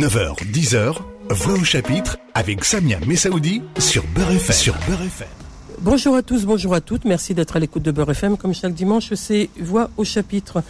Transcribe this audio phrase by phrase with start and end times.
[0.00, 0.96] 9h, 10h,
[1.28, 4.56] Voix au chapitre avec Samia Messaoudi sur Beurre FM.
[4.56, 5.28] Sur Beurre FM.
[5.82, 7.04] Bonjour à tous, bonjour à toutes.
[7.04, 8.38] Merci d'être à l'écoute de Beurre FM.
[8.38, 10.62] Comme chaque dimanche, c'est Voix au chapitre.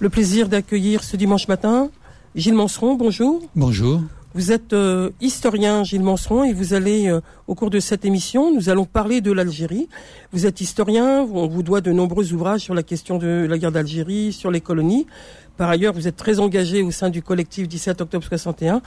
[0.00, 1.90] Le plaisir d'accueillir ce dimanche matin
[2.34, 2.96] Gilles Manseron.
[2.96, 3.40] Bonjour.
[3.54, 4.00] Bonjour.
[4.34, 8.54] Vous êtes euh, historien, Gilles Manseron, et vous allez, euh, au cours de cette émission,
[8.54, 9.88] nous allons parler de l'Algérie.
[10.32, 13.72] Vous êtes historien, on vous doit de nombreux ouvrages sur la question de la guerre
[13.72, 15.06] d'Algérie, sur les colonies.
[15.58, 18.80] Par ailleurs, vous êtes très engagé au sein du collectif 17 octobre 61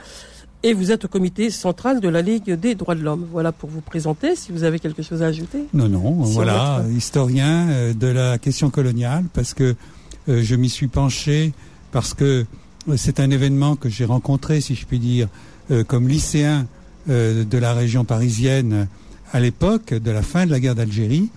[0.63, 3.27] et vous êtes au comité central de la Ligue des droits de l'homme.
[3.31, 5.65] Voilà pour vous présenter, si vous avez quelque chose à ajouter.
[5.75, 9.75] Non, non, voilà, historien euh, de la question coloniale, parce que
[10.27, 11.53] je m'y suis penché,
[11.91, 12.47] parce que
[12.97, 15.27] c'est un événement que j'ai rencontré, si je puis dire,
[15.71, 16.67] euh, comme lycéen
[17.09, 18.87] euh, de la région parisienne
[19.33, 21.29] à l'époque de la fin de la guerre d'Algérie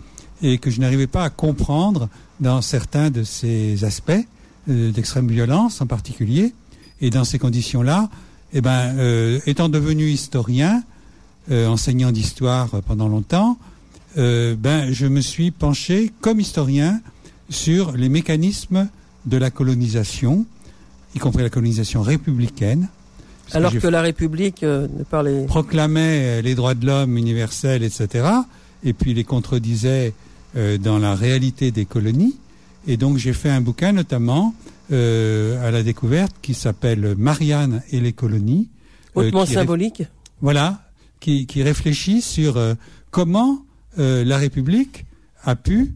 [0.43, 2.09] et que je n'arrivais pas à comprendre
[2.41, 4.13] dans certains de ces aspects
[4.69, 6.53] euh, d'extrême violence en particulier.
[7.01, 8.11] Et dans ces conditions-là,
[8.53, 10.83] eh ben, étant devenu historien,
[11.49, 13.57] enseignant d'histoire pendant longtemps,
[14.17, 17.01] ben, je me suis penché comme historien
[17.51, 18.89] sur les mécanismes
[19.27, 20.45] de la colonisation
[21.15, 22.89] y compris la colonisation républicaine.
[23.53, 25.47] Alors que, la République euh, ne parlait...
[25.47, 28.27] proclamait euh, les droits de l'homme universels, etc.,
[28.85, 30.13] et puis les contredisait
[30.57, 32.37] euh, dans la réalité des colonies.
[32.87, 34.55] Et donc j'ai fait un bouquin notamment
[34.91, 38.69] à la découverte qui s'appelle Marianne et les colonies.
[39.15, 40.03] Hautement symbolique.
[40.41, 40.81] Voilà,
[41.21, 42.59] qui, qui, réfléchit sur
[43.11, 43.59] comment
[43.99, 45.05] la République
[45.45, 45.93] a pu,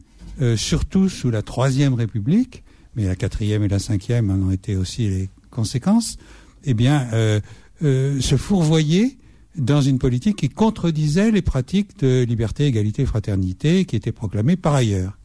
[0.57, 2.63] surtout sous la Troisième République,
[2.95, 6.17] mais la quatrième et la cinquième en ont été aussi les conséquences,
[6.65, 7.41] eh bien, euh,
[7.83, 9.19] euh, se fourvoyer
[9.57, 14.75] dans une politique qui contredisait les pratiques de liberté, égalité fraternité qui étaient proclamées par
[14.75, 15.19] ailleurs.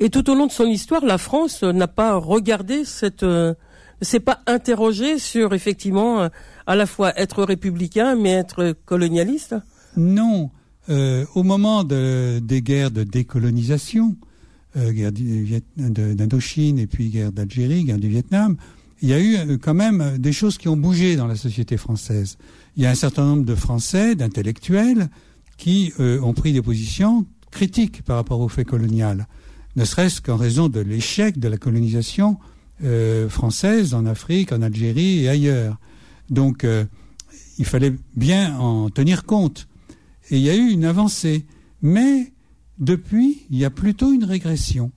[0.00, 3.54] Et tout au long de son histoire, la France n'a pas regardé cette, euh,
[4.00, 6.28] s'est pas interrogée sur effectivement
[6.66, 9.54] à la fois être républicain mais être colonialiste?
[9.96, 10.50] Non,
[10.88, 14.31] au moment des guerres de décolonisation, euh,
[14.76, 18.56] guerre d'Indochine et puis guerre d'Algérie, guerre du Vietnam,
[19.02, 21.34] il y a eu euh, quand même euh, des choses qui ont bougé dans la
[21.36, 22.38] société française.
[22.76, 25.08] Il y a un certain nombre de Français, d'intellectuels,
[25.58, 29.28] qui ont pris des positions critiques par rapport au fait colonial,
[29.76, 32.38] ne serait-ce qu'en raison de l'échec de la colonisation
[33.28, 35.78] française en Afrique, en Algérie et ailleurs.
[36.30, 36.66] Donc,
[37.58, 39.68] il fallait bien en tenir compte.
[40.30, 41.44] Et il y a eu une avancée.
[41.80, 42.31] Mais
[42.82, 44.90] depuis, il y a plutôt une régression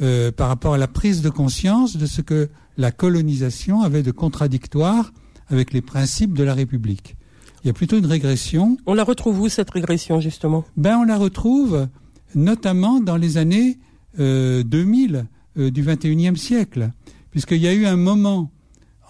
[0.00, 4.10] euh, par rapport à la prise de conscience de ce que la colonisation avait de
[4.10, 5.12] contradictoire
[5.48, 7.16] avec les principes de la République.
[7.62, 8.76] Il y a plutôt une régression.
[8.86, 10.64] On la retrouve où cette régression justement?
[10.76, 11.88] Ben on la retrouve
[12.34, 13.78] notamment dans les années
[14.18, 15.22] 2000 euh,
[15.58, 16.90] euh, du 21e siècle,
[17.30, 18.50] puisqu'il y a eu un moment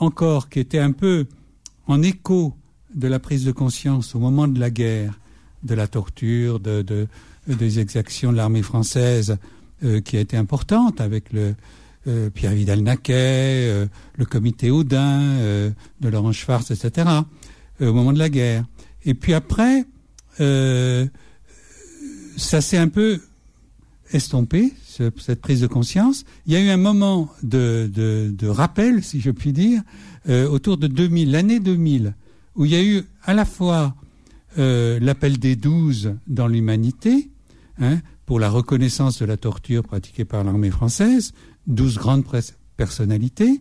[0.00, 1.26] encore qui était un peu
[1.86, 2.54] en écho
[2.94, 5.18] de la prise de conscience au moment de la guerre,
[5.62, 7.08] de la torture, de,
[7.54, 9.38] des exactions de l'armée française
[9.84, 11.54] euh, qui a été importante avec le
[12.08, 13.86] euh, Pierre Vidal-Naquet, euh,
[14.16, 15.20] le comité Audin
[16.00, 17.08] de Laurent Schwartz, etc.
[17.80, 18.64] au moment de la guerre.
[19.04, 19.84] Et puis après,
[22.36, 23.20] ça s'est un peu
[24.12, 26.24] estompé, cette prise de conscience.
[26.46, 29.82] Il y a eu un moment de rappel, si je puis dire,
[30.28, 32.14] autour de 2000, l'année 2000,
[32.56, 33.94] où il y a eu à la fois
[34.56, 37.30] l'appel des douze dans l'humanité,
[37.80, 41.32] Hein, pour la reconnaissance de la torture pratiquée par l'armée française,
[41.66, 42.24] douze grandes
[42.76, 43.60] personnalités.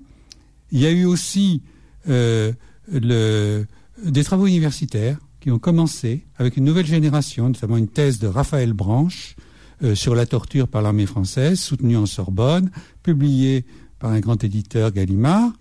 [0.72, 1.62] Il y a eu aussi
[2.10, 2.52] euh,
[2.92, 8.74] des travaux universitaires qui ont commencé avec une nouvelle génération, notamment une thèse de Raphaël
[8.74, 9.36] Branche
[9.84, 12.72] euh, sur la torture par l'armée française, soutenue en Sorbonne,
[13.04, 13.66] publiée
[14.00, 15.52] par un grand éditeur Gallimard.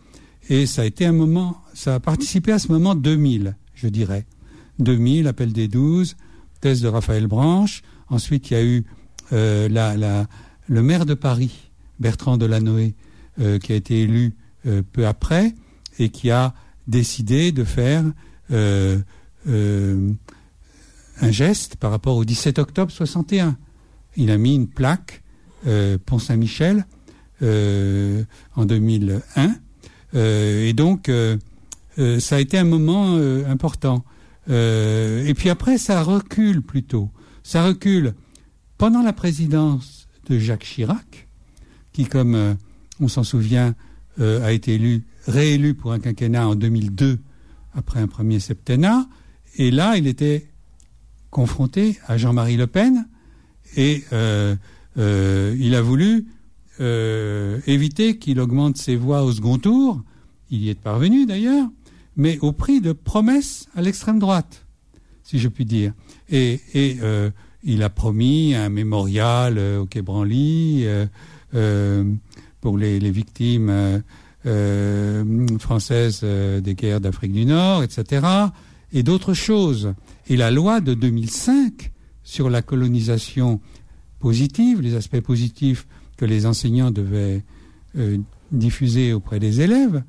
[0.49, 4.27] Et ça a été un moment, ça a participé à ce moment 2000, je dirais.
[4.79, 6.17] 2000, appel des douze,
[6.61, 8.85] thèse de Raphaël Branche, Ensuite, il y a eu
[9.33, 10.27] euh, la,
[10.69, 12.95] le maire de Paris, Bertrand Delanoë,
[13.41, 14.35] euh, qui a été élu
[14.67, 15.55] euh, peu après
[15.99, 16.55] et qui a
[16.87, 18.05] décidé de faire
[18.49, 19.03] un
[21.31, 23.57] geste par rapport au 17 octobre 61.
[24.17, 25.23] Il a mis une plaque
[26.05, 26.87] Pont Saint-Michel
[27.43, 29.57] en 2001
[30.15, 31.11] et donc
[32.19, 33.17] ça a été un moment
[33.49, 34.05] important.
[34.49, 37.11] et puis après, ça recule plutôt.
[37.47, 38.15] Ça recule
[38.77, 41.29] pendant la présidence de Jacques Chirac,
[41.93, 42.55] qui, comme euh,
[42.99, 43.77] on s'en souvient,
[44.19, 47.21] euh, a été élu, réélu pour un quinquennat en 2002
[47.73, 49.07] après un premier septennat.
[49.55, 50.49] Et là, il était
[51.31, 53.07] confronté à Jean-Marie Le Pen
[53.77, 54.57] et euh,
[54.97, 56.27] il a voulu
[56.81, 60.03] éviter qu'il augmente ses voix au second tour.
[60.51, 61.69] Il y est parvenu d'ailleurs,
[62.17, 64.66] mais au prix de promesses à l'extrême droite,
[65.27, 65.93] si je puis dire.
[66.31, 67.31] Et, et euh,
[67.65, 71.07] il a promis un mémorial euh, au Quai Branly euh,
[71.55, 72.05] euh,
[72.61, 74.03] pour les, les victimes
[74.47, 78.27] euh, françaises des guerres d'Afrique du Nord, etc.
[78.93, 79.95] Et d'autres choses.
[80.29, 81.91] Et la loi de 2005
[82.23, 83.61] sur la colonisation
[84.21, 85.87] positive, les aspects positifs
[86.17, 87.43] que les enseignants devaient
[88.51, 90.03] diffuser auprès des élèves,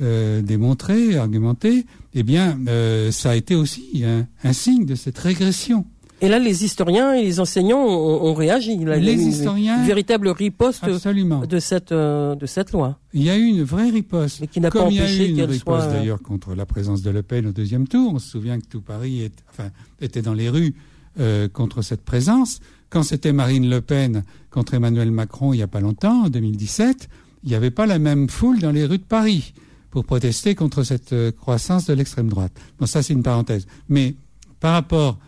[0.00, 5.84] démontrer, argumenter, eh bien, euh, ça a été aussi un, un signe de cette régression.
[6.22, 8.74] Et là, les historiens et les enseignants ont, ont réagi.
[8.74, 11.40] Il y a Les une, historiens- une véritable riposte Absolument.
[11.46, 14.40] de cette euh, de cette loi, Il y a eu une vraie riposte.
[14.42, 15.80] mais qui n'a pas Comme il y a empêché eu une riposte soit.
[15.80, 18.12] euh, d'ailleurs contre la présence de Le Pen au deuxième tour.
[18.14, 19.70] On se souvient que tout Paris est- enfin,
[20.02, 20.74] était dans les rues
[21.20, 22.60] euh, contre cette présence.
[22.90, 27.08] Quand c'était Marine Le Pen contre Emmanuel Macron il n'y a pas longtemps, en 2017,
[27.44, 29.54] il n'y avait pas la même foule dans les rues de Paris
[29.90, 32.52] pour protester contre cette euh, croissance de l'extrême droite.
[32.78, 33.66] Bon, ça c'est une parenthèse.
[33.88, 34.14] Mais
[34.60, 35.18] par rapport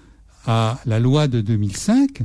[0.47, 2.23] à la loi de 2005,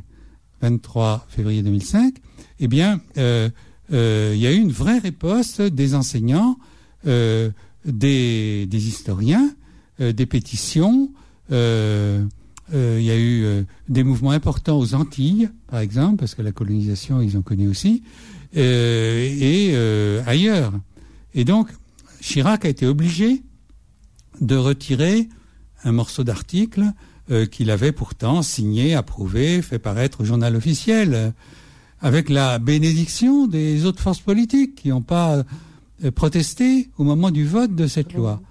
[0.61, 2.15] 23 février 2005,
[2.59, 3.49] eh bien, euh,
[3.93, 6.57] euh, il y a eu une vraie riposte des enseignants,
[7.05, 7.49] euh,
[7.85, 9.49] des, des historiens,
[10.01, 11.09] euh, des pétitions.
[11.49, 17.21] il y a eu des mouvements importants aux Antilles, par exemple, parce que la colonisation,
[17.21, 18.03] ils ont connu aussi,
[18.53, 19.73] et
[20.25, 20.73] ailleurs.
[21.33, 21.69] Et donc,
[22.21, 23.43] Chirac a été obligé
[24.41, 25.29] de retirer
[25.83, 26.91] un morceau d'article
[27.29, 31.33] euh, qu'il avait pourtant signé, approuvé, fait paraître au journal officiel,
[31.99, 35.43] avec la bénédiction des autres forces politiques qui n'ont pas
[36.03, 38.41] euh, protesté au moment du vote de cette loi.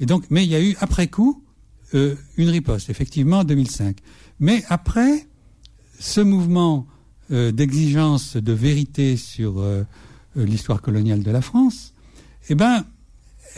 [0.00, 1.42] Et donc, mais il y a eu après coup
[1.94, 3.96] euh, une riposte, effectivement, en 2005.
[4.38, 5.26] Mais après,
[5.98, 6.86] ce mouvement
[7.28, 9.60] d'exigence de vérité sur
[10.36, 11.92] l'histoire coloniale de la France,
[12.48, 12.84] eh ben,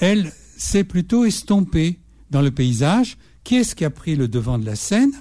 [0.01, 2.01] elle s'est plutôt estompée
[2.31, 3.17] dans le paysage.
[3.45, 5.13] Qui est-ce qui a pris le devant de la scène?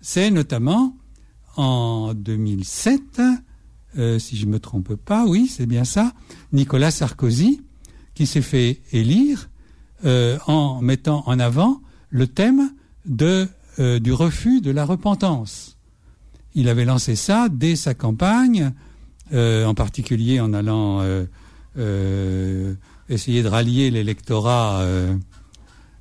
[0.00, 0.96] C'est notamment
[1.56, 3.20] en 2007,
[3.98, 6.12] euh, si je me trompe pas, oui, c'est bien ça,
[6.52, 7.60] Nicolas Sarkozy,
[8.14, 9.50] qui s'est fait élire
[10.04, 12.72] euh, en mettant en avant le thème
[13.20, 15.76] euh, du refus de la repentance.
[16.54, 18.72] Il avait lancé ça dès sa campagne,
[19.32, 21.00] en particulier en allant
[23.10, 25.14] essayer de rallier l'électorat euh,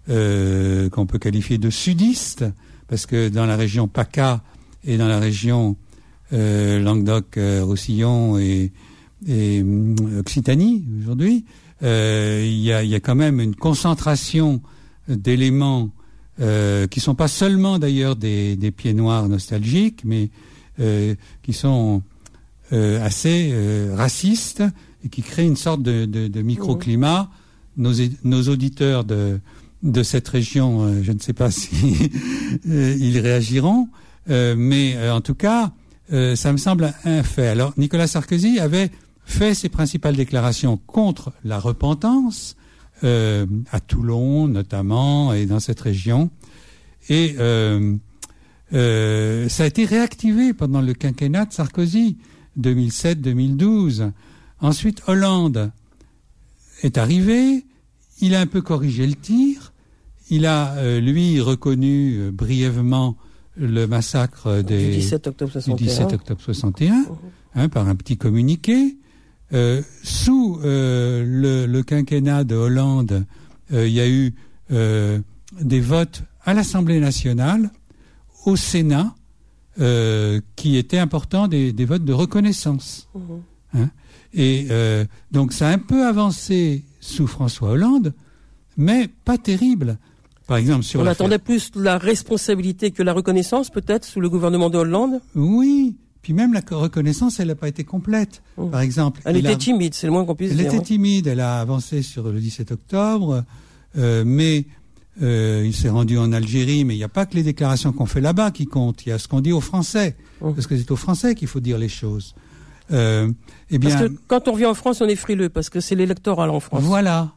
[0.09, 2.45] euh, qu'on peut qualifier de sudiste,
[2.87, 4.41] parce que dans la région PACA
[4.85, 5.75] et dans la région
[6.33, 8.71] euh, Languedoc-Roussillon et,
[10.17, 11.43] Occitanie aujourd'hui,
[11.83, 14.61] euh, il y, a, quand même une concentration
[15.09, 15.89] d'éléments
[16.39, 20.29] euh, qui sont pas seulement d'ailleurs des, pieds noirs nostalgiques, mais
[20.79, 22.01] euh, qui sont
[22.71, 24.63] euh, assez euh, racistes
[25.03, 27.29] et qui créent une sorte de, de, de microclimat.
[27.77, 29.39] Nos, é- nos auditeurs de,
[29.83, 32.11] de cette région, euh, je ne sais pas si
[32.67, 33.87] euh, ils réagiront,
[34.29, 35.71] euh, mais euh, en tout cas,
[36.11, 37.47] euh, ça me semble un fait.
[37.47, 38.89] Alors, Nicolas Sarkozy avait
[39.25, 42.55] fait ses principales déclarations contre la repentance,
[43.03, 46.29] euh, à Toulon notamment, et dans cette région.
[47.09, 47.95] Et euh,
[48.73, 52.17] euh, ça a été réactivé pendant le quinquennat de Sarkozy,
[52.59, 54.11] 2007-2012.
[54.61, 55.71] Ensuite, Hollande
[56.83, 57.65] est arrivé,
[58.21, 59.73] il a un peu corrigé le tir,
[60.29, 63.15] il a, euh, lui, reconnu euh, brièvement
[63.57, 65.75] le massacre des, du 17 octobre du 61.
[65.75, 67.05] 17 octobre 61,
[67.55, 68.97] hein, par un petit communiqué.
[69.51, 73.25] Euh, sous le, le quinquennat de Hollande,
[73.71, 74.33] il y a eu
[74.69, 77.71] des votes à l'Assemblée nationale,
[78.45, 79.13] au Sénat,
[79.75, 83.09] qui étaient importants, des, des votes de reconnaissance.
[83.15, 83.41] Mhm.
[83.73, 83.89] Hein.
[84.33, 88.13] Et euh, donc ça a un peu avancé sous François Hollande,
[88.77, 89.97] mais pas terrible.
[90.47, 94.69] Par exemple, sur On attendait plus la responsabilité que la reconnaissance, peut-être, sous le gouvernement
[94.69, 95.19] de Hollande?
[95.35, 98.41] Oui, puis même la reconnaissance, elle n'a pas été complète.
[98.57, 98.71] Mhm.
[98.71, 100.67] Par exemple, Elle était a- timide, c'est le moins qu'on puisse elle dire.
[100.67, 100.81] était hein.
[100.81, 103.43] timide, elle a avancé sur le 17 octobre,
[103.97, 104.65] euh, mais
[105.21, 108.05] euh, il s'est rendu en Algérie, mais il n'y a pas que les déclarations qu'on
[108.07, 110.55] fait là-bas qui comptent, il y a ce qu'on dit aux Français, Mhm.
[110.55, 112.33] parce que c'est aux Français qu'il faut dire les choses.
[112.91, 113.31] Euh,
[113.69, 115.95] eh bien, Parce que quand on revient en France, on est frileux, parce que c'est
[115.95, 116.83] l'électoral en France.
[116.83, 117.33] Voilà.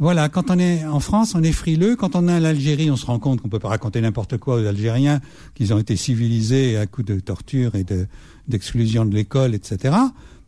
[0.00, 1.94] Voilà, quand on est en France, on est frileux.
[1.94, 4.56] Quand on est en Algérie, on se rend compte qu'on peut pas raconter n'importe quoi
[4.56, 5.20] aux Algériens,
[5.54, 8.06] qu'ils ont été civilisés à coups de torture et de
[8.48, 9.96] d'exclusion de l'école, etc.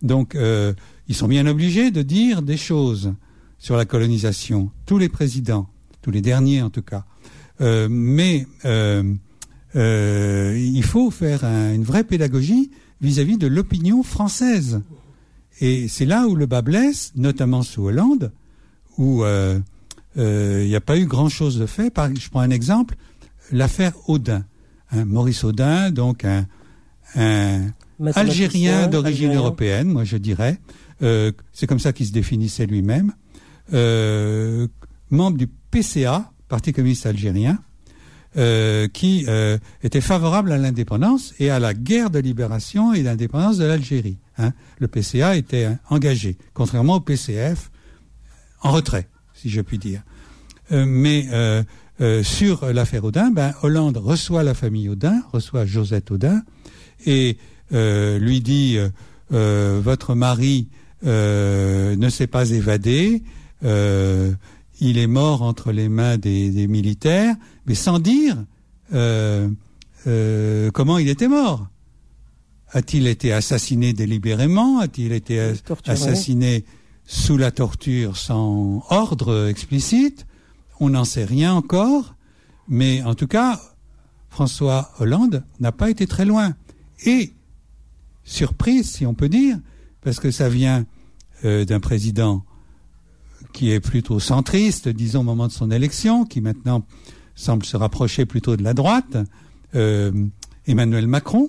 [0.03, 0.75] Donc, euh,
[1.09, 3.15] ils sont bien obligés de dire des choses
[3.59, 4.71] sur la colonisation.
[4.85, 5.69] Tous les présidents,
[6.03, 7.05] tous les derniers en tout cas.
[7.61, 9.15] Euh, mais euh,
[9.75, 12.71] il faut faire un- une vraie pédagogie
[13.01, 14.81] vis-à-vis de l'opinion française.
[15.61, 18.33] Et c'est là où le bas blesse, notamment sous Hollande,
[18.99, 19.59] où euh,
[20.17, 21.91] il n'y a pas eu grand-chose de fait.
[21.91, 22.97] Par, je prends un exemple,
[23.53, 24.45] l'affaire Audin.
[24.93, 26.47] Hein, Maurice Audin, donc un,
[27.17, 27.73] un
[28.15, 30.59] Algérien d'origine européenne, moi je dirais.
[31.03, 33.13] Euh, c'est comme ça qu'il se définissait lui-même.
[33.73, 34.69] Euh,
[35.11, 37.59] membre du PCA, Parti communiste algérien,
[38.39, 43.57] euh, qui euh, était favorable à l'indépendance et à la guerre de libération et d'indépendance
[43.57, 44.19] de l'Algérie.
[44.37, 44.53] Hein.
[44.79, 47.71] Le PCA était engagé, contrairement au PCF,
[48.61, 50.03] en retrait, si je puis dire.
[50.71, 51.29] Euh, mais
[52.25, 56.43] sur l'affaire Audin, ben, Hollande reçoit la famille Audin, reçoit Josette Audin,
[57.07, 57.39] et
[57.71, 58.77] lui dit
[59.31, 60.69] votre mari
[61.03, 63.23] ne s'est pas évadé,
[64.81, 67.35] il est mort entre les mains des, militaires,
[67.67, 68.37] mais sans dire
[68.93, 69.49] euh,
[70.07, 71.67] euh, comment il était mort.
[72.71, 74.81] A-t-il été assassiné délibérément?
[74.81, 75.55] A-t-il été
[75.87, 76.65] assassiné
[77.05, 80.27] sous la torture sans ordre explicite?
[80.81, 82.17] On n'en sait rien encore,
[82.69, 83.61] mais en tout cas,
[84.29, 86.55] François Hollande n'a pas été très loin.
[87.05, 87.33] Et,
[88.25, 89.59] surprise, si on peut dire,
[90.03, 90.85] parce que ça vient
[91.45, 92.45] euh, d'un président
[93.57, 96.85] qui est plutôt centriste, disons, au moment de son élection, qui maintenant
[97.35, 99.17] semble se rapprocher plutôt de la droite,
[99.75, 100.13] euh,
[100.67, 101.49] Emmanuel Macron,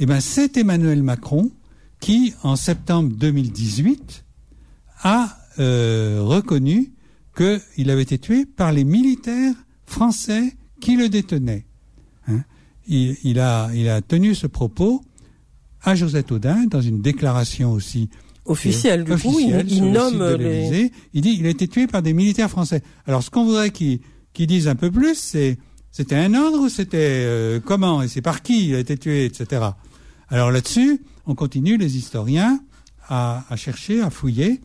[0.00, 1.52] eh ben c'est Emmanuel Macron
[2.00, 4.24] qui, en septembre 2018,
[5.04, 6.92] a euh, reconnu
[7.36, 11.64] qu'il avait été tué par les militaires français qui le détenaient.
[12.26, 12.40] Hein.
[12.88, 15.00] il, a, il a tenu ce propos
[15.80, 18.10] à Josette Audin dans une déclaration aussi
[18.46, 19.04] officiel.
[19.04, 20.92] Du coup, il, nomme les...
[21.12, 22.82] Il dit il a été tué par des militaires français.
[23.06, 24.00] Alors, ce qu'on voudrait qu'il
[24.34, 25.58] dise un peu plus, c'est
[25.96, 29.24] c'était un ordre ou c'était euh, comment et c'est par qui il a été tué,
[29.24, 29.62] etc.
[30.28, 32.60] Alors là-dessus, on continue les historiens
[33.08, 34.60] à, à chercher, à fouiller,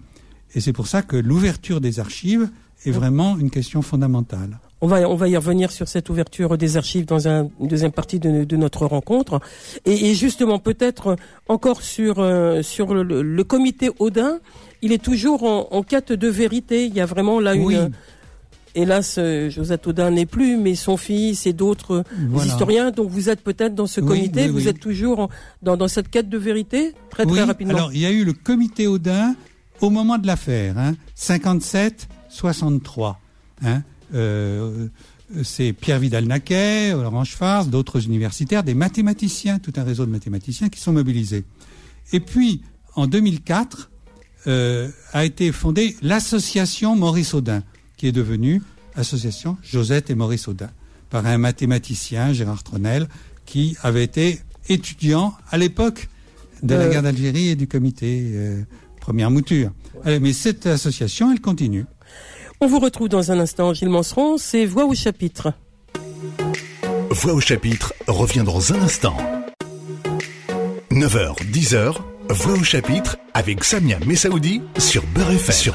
[0.56, 2.50] et c'est pour ça que l'ouverture des archives
[2.84, 4.60] est vraiment une question fondamentale.
[4.84, 7.92] On va, on va y revenir sur cette ouverture des archives dans un, une deuxième
[7.92, 9.40] partie de, de notre rencontre.
[9.86, 11.16] Et, et justement, peut-être
[11.48, 14.40] encore sur, euh, sur le, le, comité Odin,
[14.82, 16.86] il est toujours en, en, quête de vérité.
[16.86, 17.92] Il y a vraiment là une...
[18.74, 22.04] Hélas, euh, Josette Audin n'est plus, mais son fils et d'autres
[22.36, 22.92] historiens.
[22.92, 25.30] Donc vous êtes peut-être dans ce comité, vous êtes toujours
[25.62, 27.76] dans, dans, cette quête de vérité, très très rapidement.
[27.76, 29.36] Alors il y a eu le comité Audin
[29.82, 33.16] au moment de l'affaire, hein, 57-63.
[33.64, 33.82] Hein,
[34.14, 40.80] c'est Pierre Vidal-Naquet, Orange Farce, d'autres universitaires, des mathématiciens, tout un réseau de mathématiciens qui
[40.80, 41.46] sont mobilisés.
[42.14, 42.62] Et puis,
[42.96, 43.90] en 2004,
[44.48, 47.64] euh, a été fondée l'association Maurice Audin,
[47.96, 48.62] qui est devenue
[48.96, 50.70] association Josette et Maurice Audin,
[51.10, 53.08] par un mathématicien, Gérard Tronel,
[53.46, 56.10] qui avait été étudiant à l'époque
[56.64, 56.90] de la euh.
[56.90, 58.64] guerre d'Algérie et du comité euh,
[59.00, 59.72] première mouture.
[60.06, 61.86] mais cette association, elle continue.
[62.64, 65.52] On vous retrouve dans un instant, Gilles Manseron, c'est Voix au chapitre.
[67.10, 69.18] Voix au chapitre revient dans un instant.
[70.92, 71.96] 9h, 10h,
[72.30, 75.74] Voix au chapitre avec Samia Messaoudi sur Beurre FM.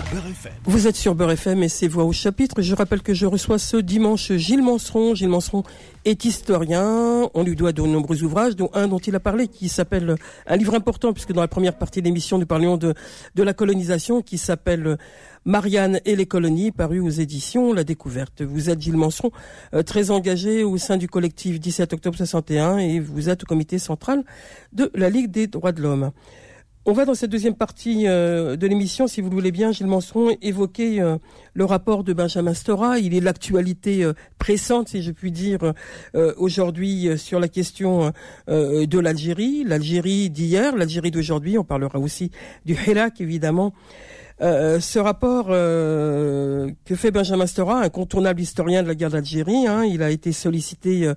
[0.64, 2.62] Vous êtes sur Beurre FM et c'est Voix au chapitre.
[2.62, 5.16] Je rappelle que je reçois ce dimanche Gilles Manseron.
[5.16, 5.64] Gilles Manseron
[6.04, 7.28] est historien.
[7.34, 10.14] On lui doit de nombreux ouvrages, dont un dont il a parlé qui s'appelle
[10.46, 12.94] un livre important puisque dans la première partie de l'émission nous parlions de,
[13.34, 14.98] de la colonisation qui s'appelle
[15.46, 18.42] Marianne et les colonies, paru aux éditions La Découverte.
[18.42, 19.30] Vous êtes Gilles Manseron,
[19.74, 23.78] euh, très engagé au sein du collectif 17 octobre 61 et vous êtes au comité
[23.78, 24.24] central
[24.72, 26.10] de la Ligue des droits de l'homme.
[26.84, 29.86] On va dans cette deuxième partie euh, de l'émission, si vous le voulez bien, Gilles
[29.86, 31.16] Manseron, évoquer euh,
[31.54, 32.98] le rapport de Benjamin Stora.
[32.98, 35.74] Il est l'actualité pressante, si je puis dire,
[36.36, 38.12] aujourd'hui sur la question
[38.48, 39.64] de l'Algérie.
[39.64, 41.56] L'Algérie d'hier, l'Algérie d'aujourd'hui.
[41.56, 42.30] On parlera aussi
[42.64, 43.72] du Hirak, évidemment.
[44.40, 50.10] Ce rapport que fait Benjamin Stora, incontournable historien de la guerre d'Algérie, hein, il a
[50.10, 51.12] été sollicité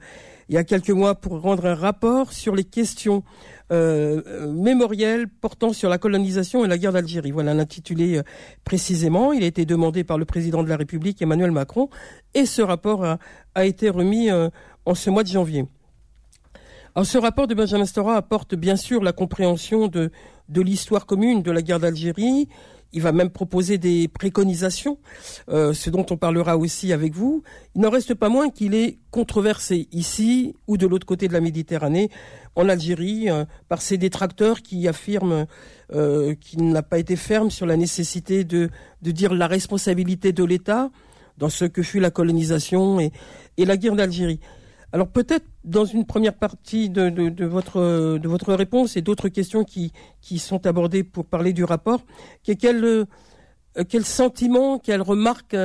[0.49, 3.23] il y a quelques mois pour rendre un rapport sur les questions
[3.71, 7.29] euh, mémorielles portant sur la colonisation et la guerre d'Algérie.
[7.29, 8.23] Voilà l'intitulé euh,
[8.63, 9.31] précisément.
[9.31, 11.89] Il a été demandé par le président de la République, Emmanuel Macron,
[12.33, 13.19] et ce rapport a,
[13.53, 14.49] a été remis euh,
[14.87, 15.65] en ce mois de janvier.
[16.95, 20.09] Alors, ce rapport de Benjamin Stora apporte bien sûr la compréhension de,
[20.49, 22.49] de l'histoire commune de la guerre d'Algérie,
[22.93, 24.97] il va même proposer des préconisations,
[25.49, 27.43] euh, ce dont on parlera aussi avec vous.
[27.75, 31.41] Il n'en reste pas moins qu'il est controversé ici ou de l'autre côté de la
[31.41, 32.09] Méditerranée,
[32.55, 35.45] en Algérie, euh, par ces détracteurs qui affirment
[35.93, 38.69] euh, qu'il n'a pas été ferme sur la nécessité de,
[39.01, 40.89] de dire la responsabilité de l'État
[41.37, 43.11] dans ce que fut la colonisation et,
[43.57, 44.39] et la guerre d'Algérie.
[44.91, 49.91] Alors peut-être dans une première partie de, votre, de votre réponse et d'autres questions qui,
[50.21, 52.03] qui sont abordées pour parler du rapport,
[52.43, 53.05] quelle,
[53.87, 55.55] quel sentiment, quelle remarque,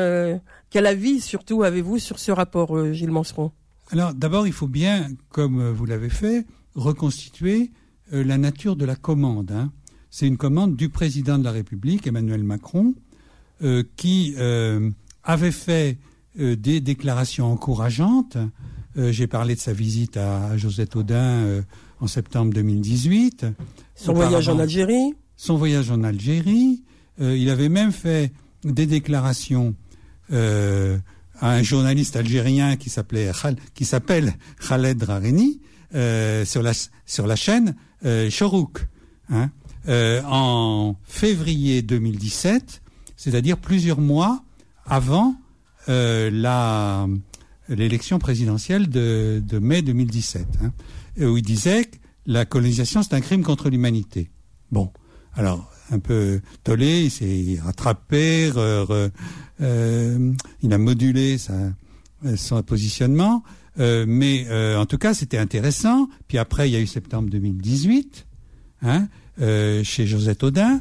[0.70, 3.52] quel avis surtout avez-vous sur ce rapport, Gilles Manseron
[3.90, 7.72] Alors d'abord, il faut bien, comme vous l'avez fait, reconstituer
[8.12, 9.52] la nature de la commande.
[9.52, 9.72] Hein.
[10.10, 12.94] C'est une commande du président de la République, Emmanuel Macron,
[13.96, 14.36] qui
[15.24, 15.96] avait fait
[16.36, 18.36] des déclarations encourageantes
[18.96, 21.62] euh, j'ai parlé de sa visite à, Josette Audin euh,
[22.00, 23.46] en septembre 2018.
[23.94, 25.14] Son voyage en Algérie.
[25.36, 26.82] Son voyage en Algérie.
[27.20, 28.32] Euh, il avait même fait
[28.62, 29.74] des déclarations
[30.30, 33.30] à un journaliste algérien qui s'appelait
[33.74, 34.34] qui s'appelle
[34.66, 35.60] Khaled Rareni
[35.92, 36.72] sur la
[37.04, 38.86] sur la chaîne Chorouk
[39.28, 39.50] hein,
[39.86, 42.80] en février 2017,
[43.16, 44.42] c'est-à-dire plusieurs mois
[44.86, 45.36] avant
[45.86, 47.06] la
[47.68, 50.72] l'élection présidentielle de, mai 2017, hein,
[51.24, 54.30] où il disait que la colonisation c'est un crime contre l'humanité.
[54.70, 54.90] Bon,
[55.34, 58.50] alors un peu tollé, il s'est rattrapé,
[59.60, 61.54] euh, il a modulé sa,
[62.36, 63.42] son positionnement,
[63.78, 66.08] euh, mais euh, en tout cas c'était intéressant.
[66.28, 68.26] Puis après il y a eu septembre 2018,
[68.82, 70.80] hein, chez Josette Audin.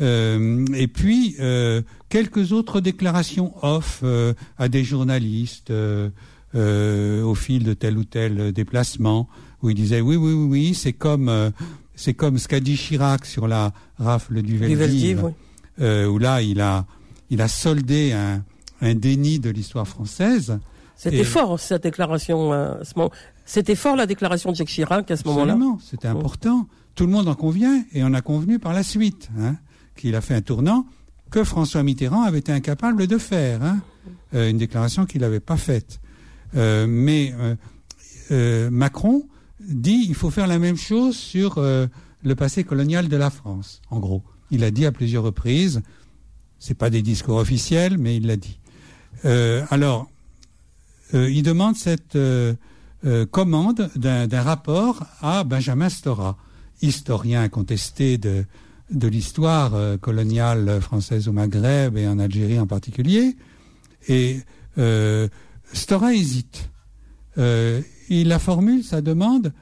[0.00, 7.74] Euh, et puis euh, quelques autres déclarations off euh, à des journalistes au fil de
[7.74, 9.28] tel ou tel déplacement
[9.62, 11.52] où il disait oui oui oui, oui c'est comme
[11.94, 15.24] c'est comme ce qu'a dit Chirac sur la rafle du Veldiv,
[15.78, 16.86] où là il a
[17.28, 18.42] il a soldé un,
[18.80, 20.58] un déni de l'histoire française.
[20.96, 22.52] C'était fort cette déclaration.
[22.52, 23.10] À ce moment.
[23.44, 25.58] C'était fort la déclaration de Jacques Chirac à ce moment-là.
[25.80, 26.66] C'était important.
[26.94, 29.30] Tout le monde en convient et on a convenu par la suite.
[29.38, 29.56] Hein
[30.02, 30.84] qu'il a fait un tournant
[31.30, 33.80] que François Mitterrand avait été incapable de faire, hein.
[34.34, 36.00] euh, une déclaration qu'il n'avait pas faite.
[36.56, 37.32] Euh, mais
[38.32, 39.28] euh, Macron
[39.60, 44.00] dit il faut faire la même chose sur le passé colonial de la France, en
[44.00, 44.24] gros.
[44.50, 45.82] Il a dit à plusieurs reprises,
[46.58, 48.58] c'est pas des discours officiels, mais il l'a dit.
[49.70, 50.10] alors,
[51.12, 52.18] il demande cette
[53.30, 56.36] commande d'un rapport à Benjamin Stora,
[56.82, 58.44] historien contesté de,
[58.90, 63.36] de l'histoire euh, coloniale française au Maghreb et en Algérie en particulier.
[64.08, 64.40] Et
[64.78, 65.28] euh,
[65.72, 66.70] Stora hésite.
[67.38, 69.52] Euh, il a formule sa demande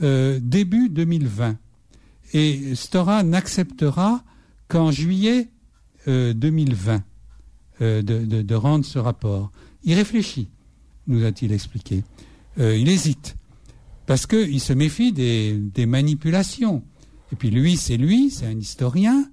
[0.00, 1.58] début 2020.
[2.32, 4.24] Et Stora n'acceptera
[4.66, 5.50] qu'en juillet
[6.06, 7.02] 2020
[7.80, 9.52] de, de, rendre ce rapport.
[9.84, 10.48] Il réfléchit,
[11.06, 12.02] nous a-t-il expliqué.
[12.56, 13.36] il hésite,
[14.06, 16.82] parce qu'il se méfie des, des manipulations
[17.32, 19.30] et puis lui, c'est lui, c'est un historien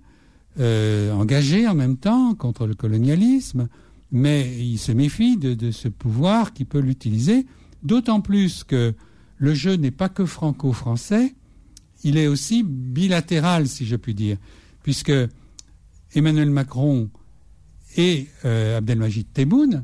[0.60, 3.68] euh, engagé en même temps contre le colonialisme,
[4.12, 7.46] mais il se méfie de, ce pouvoir qui peut l'utiliser,
[7.84, 8.94] d'autant plus que
[9.38, 11.36] le jeu n'est pas que franco-français,
[12.04, 14.38] il est aussi bilatéral, si je puis dire,
[14.84, 15.14] puisque
[16.14, 17.10] Emmanuel Macron
[17.98, 19.84] et euh, Abdelmajid Tebboune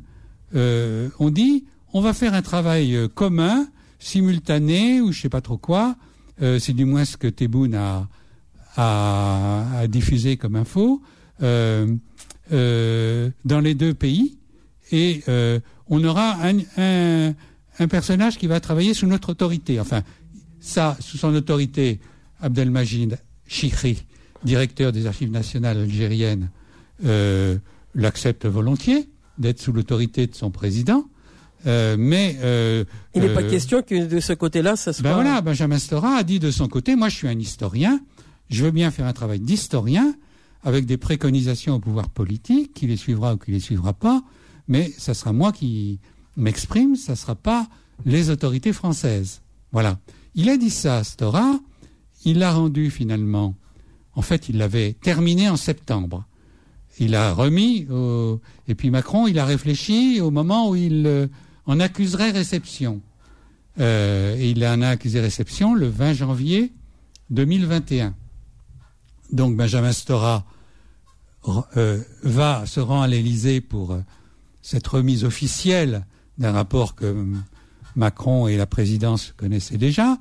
[0.55, 3.67] euh, ont dit on va faire un travail commun,
[3.99, 5.95] simultané, ou je sais pas trop quoi,
[6.43, 8.07] euh, c'est du moins ce que Tebboune a,
[9.87, 11.01] diffusé comme info,
[11.41, 11.87] euh,
[12.51, 14.37] euh, dans les deux pays.
[14.91, 15.23] Et
[15.87, 17.33] on aura un,
[17.79, 19.79] un, personnage qui va travailler sous notre autorité.
[19.79, 20.03] Enfin,
[20.59, 21.99] ça, sous son autorité,
[22.41, 24.05] Abdelmajid Chikri,
[24.43, 26.49] directeur des archives nationales algériennes,
[27.95, 31.05] l'accepte volontiers d'être sous l'autorité de son président.
[31.65, 32.83] Euh, mais euh,
[33.15, 35.03] il n'est pas euh, question que de ce côté-là, ça soit.
[35.03, 38.01] Ben voilà, Benjamin Stora a dit de son côté, moi je suis un historien,
[38.49, 40.13] je veux bien faire un travail d'historien
[40.63, 44.23] avec des préconisations au pouvoir politique, qui les suivra ou qui les suivra pas,
[44.67, 45.99] mais ça sera moi qui
[46.35, 47.67] m'exprime, ça sera pas
[48.05, 49.41] les autorités françaises.
[49.71, 49.99] Voilà.
[50.35, 51.59] Il a dit ça, Stora,
[52.25, 53.55] il l'a rendu finalement.
[54.15, 56.25] En fait, il l'avait terminé en septembre.
[56.99, 57.87] Il a remis,
[58.67, 61.29] et puis Macron, il a réfléchi au moment où il
[61.65, 63.01] on accuserait réception.
[63.79, 66.71] Euh, il en a accusé réception le 20 janvier
[67.29, 68.13] 2021.
[69.31, 70.45] Donc Benjamin Stora
[71.77, 74.01] euh, va se rend à l'Élysée pour euh,
[74.61, 76.05] cette remise officielle
[76.37, 77.25] d'un rapport que
[77.95, 80.17] Macron et la présidence connaissaient déjà,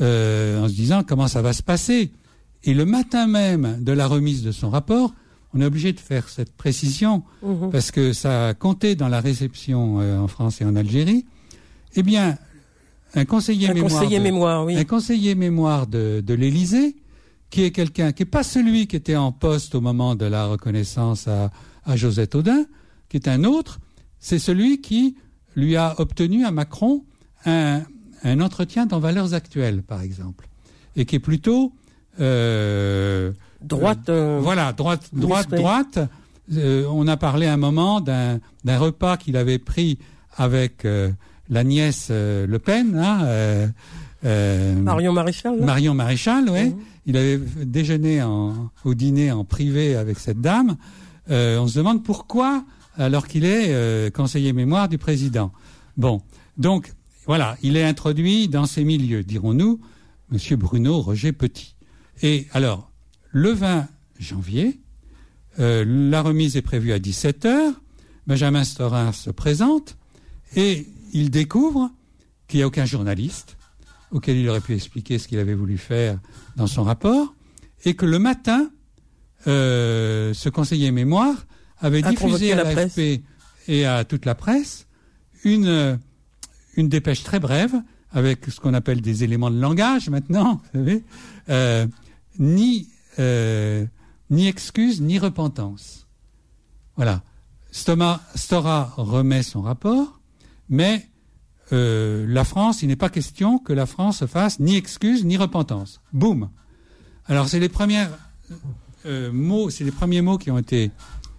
[0.00, 2.10] en se disant comment ça va se passer.
[2.62, 5.12] Et le matin même de la remise de son rapport,
[5.54, 7.70] on est obligé de faire cette précision mhm.
[7.70, 11.24] parce que ça a compté dans la réception euh, en France et en Algérie.
[11.96, 12.36] Eh bien,
[13.14, 14.76] un conseiller mémoire, conseiller mémoire, oui.
[14.76, 16.96] un conseiller mémoire de, de l'Élysée,
[17.50, 20.46] qui est quelqu'un qui n'est pas celui qui était en poste au moment de la
[20.46, 21.52] reconnaissance à,
[21.84, 22.66] à Josette Audin,
[23.08, 23.78] qui est un autre,
[24.18, 25.16] c'est celui qui
[25.54, 27.04] lui a obtenu à Macron
[27.46, 27.82] un,
[28.24, 30.48] un entretien dans Valeurs Actuelles, par exemple,
[30.96, 31.72] et qui est plutôt
[32.18, 34.08] droite.
[34.08, 35.98] Euh, voilà, droite, droite, droite,
[36.50, 39.98] on a parlé un moment d'un repas qu'il avait pris
[40.36, 40.86] avec
[41.48, 43.72] la nièce Le Pen, hein,
[44.22, 45.60] Marion Maréchal.
[45.60, 46.70] Marion Maréchal, oui.
[46.70, 46.76] Mhm.
[47.06, 50.76] Il avait déjeuné au dîner en privé avec cette dame.
[51.28, 52.64] on se demande pourquoi,
[52.96, 55.52] alors qu'il est conseiller mémoire du président.
[55.96, 56.22] Bon,
[56.56, 56.92] donc
[57.26, 59.80] voilà, il est introduit dans ces milieux, dirons-nous,
[60.30, 61.73] Monsieur Bruno Roger Petit.
[62.22, 62.90] Et alors,
[63.30, 64.80] le 20 janvier,
[65.58, 67.74] euh, la remise est prévue à 17h,
[68.26, 69.96] Benjamin Storin se présente
[70.56, 71.90] et il découvre
[72.48, 73.56] qu'il n'y a aucun journaliste
[74.10, 76.18] auquel il aurait pu expliquer ce qu'il avait voulu faire
[76.56, 77.34] dans son rapport,
[77.84, 78.70] et que le matin,
[79.46, 81.46] euh, ce conseiller mémoire
[81.78, 83.22] avait diffusé à l'AFP
[83.66, 84.86] et à toute la presse
[85.42, 85.98] une
[86.76, 87.74] une dépêche très brève
[88.10, 91.04] avec ce qu'on appelle des éléments de langage maintenant, vous savez,
[91.48, 91.86] euh,
[92.38, 93.86] ni euh,
[94.30, 96.06] ni excuse ni repentance.
[96.96, 97.22] Voilà.
[97.70, 100.20] Stora remet son rapport,
[100.68, 101.08] mais
[101.72, 106.00] euh, la France, il n'est pas question que la France fasse ni excuse ni repentance.
[106.12, 106.50] Boum.
[107.26, 108.06] Alors c'est les premiers
[109.32, 110.90] mots, c'est les premiers mots qui ont été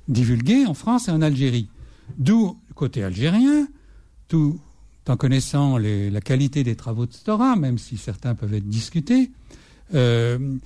[0.07, 1.69] divulgués en France et en Algérie.
[2.17, 3.67] D'où côté algérien,
[4.27, 4.59] tout
[5.07, 9.31] en connaissant la qualité des travaux de Stora, même si certains peuvent être discutés,
[9.93, 10.57] euh,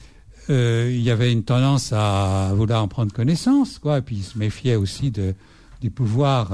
[0.49, 4.23] euh, il y avait une tendance à vouloir en prendre connaissance, quoi, et puis il
[4.23, 5.34] se méfiait aussi de,
[5.82, 6.52] du pouvoir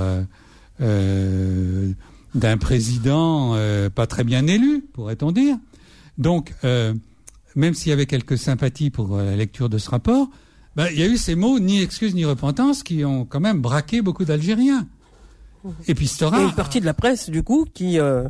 [0.82, 1.92] euh,
[2.34, 3.56] d'un président
[3.94, 5.58] pas très bien élu, pourrait-on dire.
[6.18, 10.30] Donc, même s'il y avait quelques sympathies pour la lecture de ce rapport,
[10.76, 13.62] ben, il y a eu ces mots ni excuse ni repentance qui ont quand même
[13.62, 14.86] braqué beaucoup d'Algériens.
[15.88, 16.42] Et puis Stora.
[16.42, 18.00] une partie de la presse, du coup, qui.
[18.00, 18.28] Euh,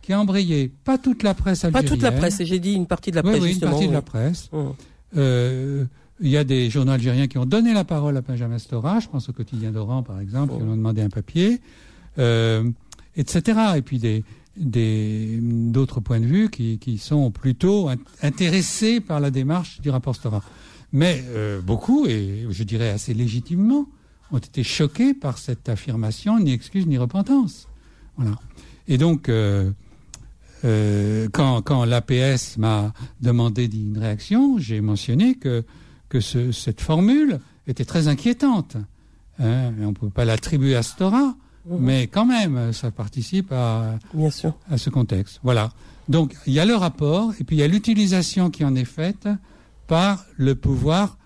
[0.00, 0.72] qui a embrayé.
[0.84, 1.88] Pas toute la presse algérienne.
[1.88, 3.72] Pas toute la presse, j'ai dit une partie de la presse, oui, justement.
[3.72, 4.48] une partie de la presse.
[4.54, 4.70] Euh,
[5.14, 5.88] il
[6.28, 9.28] y a des journaux algériens qui ont donné la parole à Benjamin Stora, je pense
[9.28, 11.60] au quotidien d'Oran par exemple, qui ont demandé un papier,
[12.18, 12.68] euh,
[13.16, 13.58] etc.
[13.76, 14.24] Et puis des
[14.56, 17.88] d'autres points de vue qui, sont plutôt
[18.22, 20.42] intéressés par la démarche du rapport Stora.
[20.92, 21.22] Mais
[21.64, 23.86] beaucoup, et je dirais assez légitimement,
[24.32, 27.68] ont été choqués par cette affirmation, ni excuse ni repentance.
[28.16, 28.38] Voilà.
[28.88, 29.70] Et donc, euh,
[30.64, 35.64] euh, quand, quand l'APS m'a demandé une réaction, j'ai mentionné que,
[36.08, 38.76] que ce, cette formule était très inquiétante.
[39.38, 41.34] Hein, on ne peut pas l'attribuer à Stora,
[41.66, 41.78] mhm.
[41.80, 44.54] mais quand même, ça participe à, Bien sûr.
[44.70, 45.40] à ce contexte.
[45.42, 45.70] Voilà.
[46.08, 48.84] Donc, il y a le rapport, et puis il y a l'utilisation qui en est
[48.84, 49.28] faite
[49.86, 51.18] par le pouvoir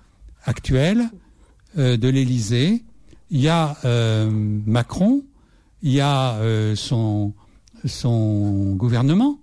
[0.44, 1.08] actuel
[1.78, 2.84] euh, de l'Élysée
[3.32, 5.22] il y a euh, Macron,
[5.82, 7.32] il y a euh, son,
[7.88, 9.38] son gouvernement,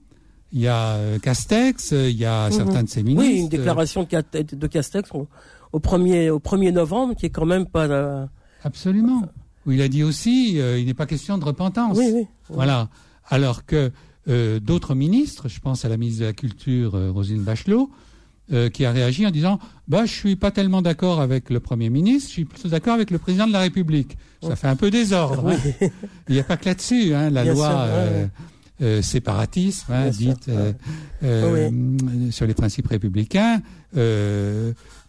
[0.52, 2.52] il y a euh, Castex, il y a mhm.
[2.52, 3.30] certains de ses ministres.
[3.30, 8.28] Oui, une déclaration de Castex au, 1er, au 1er novembre qui est quand même pas...
[8.64, 9.24] Absolument.
[9.66, 11.98] Où il a dit aussi, il n'est pas question de repentance.
[11.98, 12.28] Oui, oui.
[12.50, 12.90] Voilà.
[13.28, 13.92] Alors que
[14.28, 17.90] d'autres ministres, je pense à la ministre de la Culture, Rosine Bachelot,
[18.52, 21.92] euh, qui a réagi en disant bah je suis pas tellement d'accord avec le premier
[21.92, 24.18] ministre, je suis plutôt d'accord avec le président de la République.
[24.42, 25.50] Ça fait un peu désordre.
[25.50, 25.90] Hein.
[26.30, 27.14] Il n'y a pas que là-dessus.
[27.14, 28.26] Hein, la loi euh,
[28.82, 30.50] euh, séparatisme, hein, dite
[32.32, 33.62] sur les principes républicains,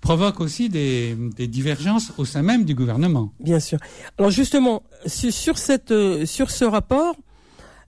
[0.02, 3.32] provoque aussi des, des, divergences au sein même du gouvernement.
[3.40, 3.78] Bien sûr.
[4.18, 5.94] Alors justement sur cette
[6.26, 7.16] sur ce rapport.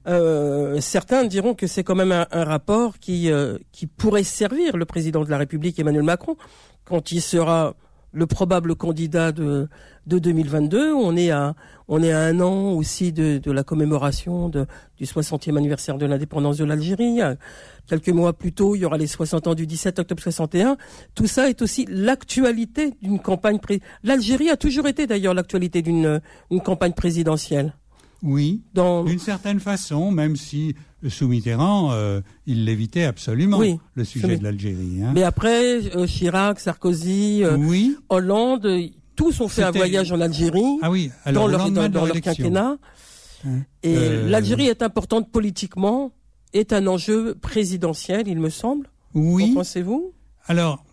[0.07, 4.85] Euh, certains diront que c'est quand même un, rapport qui, euh, qui pourrait servir le
[4.85, 6.37] président de la République Emmanuel Macron
[6.85, 7.75] quand il sera
[8.15, 9.69] le probable candidat de,
[10.07, 10.93] de 2022.
[10.93, 11.55] On est à
[11.89, 16.07] on est à un an aussi de, de la commémoration de, du 60e anniversaire de
[16.07, 17.21] l'indépendance de l'Algérie.
[17.87, 20.77] Quelques mois plus tôt, il y aura les 60 ans du 17 octobre 61.
[21.15, 23.59] Tout ça est aussi l'actualité d'une campagne.
[24.05, 27.75] L'Algérie a toujours été d'ailleurs l'actualité d'une une campagne présidentielle.
[28.23, 30.75] Oui, d'une certaine façon, même si
[31.09, 33.61] sous Mitterrand, euh, il l'évitait absolument,
[33.95, 35.03] le sujet de l'Algérie.
[35.03, 35.13] Hein.
[35.15, 37.59] Mais après, euh, Chirac, Sarkozy, euh,
[38.09, 38.69] Hollande,
[39.17, 42.79] tous ont fait un voyage en Algérie ah oui, dans, leur, dans, leur quinquennat.
[43.45, 43.61] Hein.
[43.83, 43.97] Et
[44.29, 46.13] l'Algérie est importante politiquement,
[46.53, 48.89] est un enjeu présidentiel, il me semble.
[49.15, 49.49] Oui.
[49.49, 50.13] Qu'en pensez-vous?
[50.47, 50.85] Alors,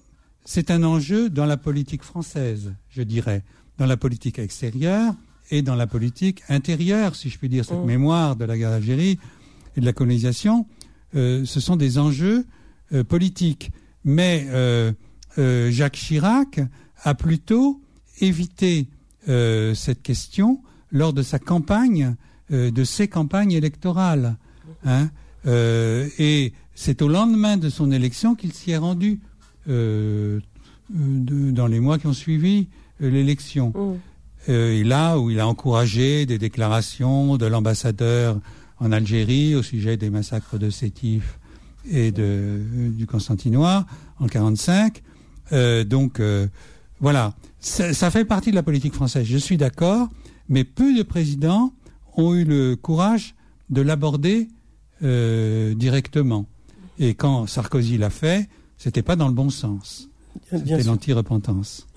[0.46, 3.44] c'est un enjeu dans la politique française, je dirais,
[3.78, 5.14] dans la politique extérieure
[5.52, 7.86] et dans la politique intérieure, si je puis dire, cette mm.
[7.86, 9.20] mémoire de la guerre d'Algérie
[9.76, 10.66] et de la colonisation,
[11.16, 12.46] euh, ce sont des enjeux
[12.94, 13.72] euh, politiques.
[14.04, 14.92] Mais euh,
[15.72, 16.60] Jacques Chirac
[17.04, 17.82] a plutôt
[18.20, 18.88] évité
[19.28, 22.16] cette question lors de sa campagne,
[22.50, 24.38] de ses campagnes électorales.
[24.86, 25.10] Hein.
[25.46, 29.22] et c'est au lendemain de son élection qu'il s'y est rendu
[29.68, 30.42] dans
[31.68, 32.68] les mois qui ont suivi
[33.00, 33.70] l'élection.
[33.70, 34.00] Mm.
[34.48, 38.40] Et là où il a encouragé des déclarations de l'ambassadeur
[38.80, 41.40] en Algérie au sujet des massacres de Sétif
[41.90, 43.86] et de, du Constantinois
[44.20, 45.04] en 45.
[45.86, 46.22] donc
[47.00, 50.08] voilà, ça, ça, fait partie de la politique française, je suis d'accord,
[50.48, 51.74] mais peu de présidents
[52.16, 53.36] ont eu le courage
[53.70, 54.48] de l'aborder
[55.04, 56.46] euh, directement.
[56.98, 60.10] Et quand Sarkozy l'a fait, c'était pas dans le bon sens.
[60.50, 61.88] C'était l'anti-repentance.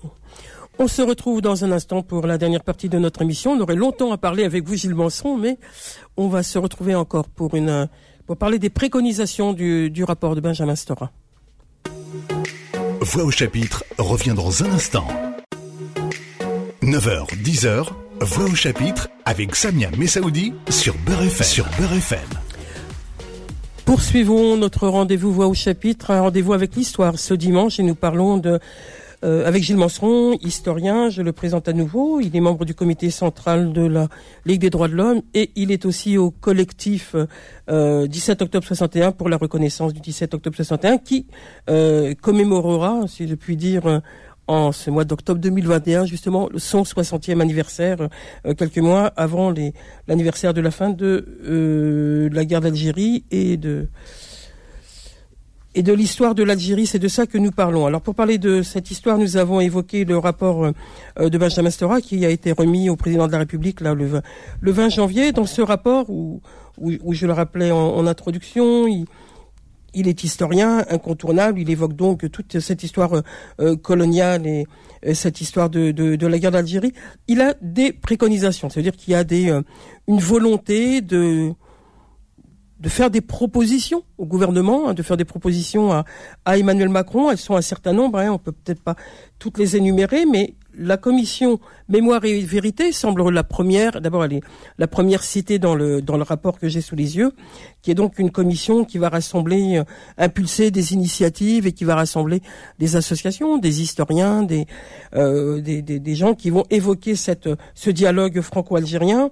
[0.79, 3.51] On se retrouve dans un instant pour la dernière partie de notre émission.
[3.51, 5.57] On aurait longtemps à parler avec vous, Gilles Manson, mais
[6.17, 7.87] on va se retrouver encore pour une
[8.25, 11.11] pour parler des préconisations du, du rapport de Benjamin Stora.
[13.01, 15.05] Voix au chapitre revient dans un instant.
[16.81, 17.87] 9h, 10h,
[18.21, 21.45] Voix au chapitre avec Samia Messaoudi sur Beurre FM.
[21.45, 22.19] Sur Beurre FM.
[23.85, 28.37] Poursuivons notre rendez-vous Voix au chapitre, un rendez-vous avec l'histoire ce dimanche et nous parlons
[28.37, 28.59] de
[29.23, 32.19] euh, avec Gilles Manseron, historien, je le présente à nouveau.
[32.19, 34.07] Il est membre du comité central de la
[34.45, 37.15] Ligue des droits de l'homme et il est aussi au collectif
[37.69, 41.27] euh, 17 octobre 61 pour la reconnaissance du 17 octobre 61 qui
[41.69, 44.01] euh, commémorera, si je puis dire,
[44.47, 48.09] en ce mois d'octobre 2021, justement, le 160e anniversaire,
[48.45, 49.53] euh, quelques mois avant
[50.07, 53.87] l'anniversaire de la fin de, euh, de la guerre d'Algérie et de
[55.75, 57.85] et de l'histoire de l'Algérie, c'est de ça que nous parlons.
[57.85, 61.99] Alors pour parler de cette histoire, nous avons évoqué le rapport euh, de Benjamin Stora
[61.99, 64.21] qui a été remis au président de la République là le 20,
[64.61, 65.31] le 20 janvier.
[65.31, 66.41] Dans ce rapport, où,
[66.77, 71.59] je le rappelais en, introduction, il, est historien incontournable.
[71.59, 73.23] Il évoque donc toute cette histoire
[73.59, 74.65] euh, coloniale et,
[75.13, 76.93] cette histoire de, de, de la guerre d'Algérie.
[77.27, 79.61] Il a des préconisations, c'est-à-dire qu'il y a des, euh,
[80.07, 81.53] une volonté de
[82.83, 87.31] de faire des propositions au gouvernement, hein, de faire des propositions à, Emmanuel Macron.
[87.31, 88.95] Elles sont un certain nombre, hein, on peut peut-être pas
[89.39, 94.01] toutes les énumérer, mais la commission Mémoire et Vérité semble la première.
[94.01, 94.41] D'abord, elle est
[94.77, 97.31] la première citée dans le dans le rapport que j'ai sous les yeux,
[97.81, 99.83] qui est donc une commission qui va rassembler, euh,
[100.17, 102.41] impulser des initiatives et qui va rassembler
[102.79, 104.65] des associations, des historiens, des
[105.15, 109.29] euh, des, des, gens qui vont évoquer cette ce dialogue franco-algérien.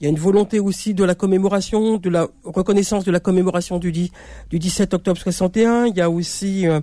[0.00, 3.78] Il y a une volonté aussi de la commémoration, de la reconnaissance de la commémoration
[3.78, 5.88] du, du 17 octobre 61.
[5.88, 6.80] Il y a aussi euh,